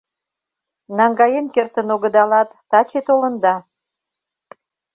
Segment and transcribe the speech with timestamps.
[0.97, 3.55] Наҥгаен кертын огыдалат, таче толында!